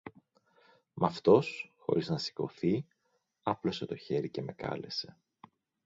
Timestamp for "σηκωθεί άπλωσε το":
2.17-3.95